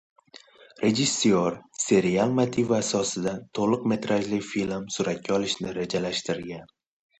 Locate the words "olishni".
5.39-5.79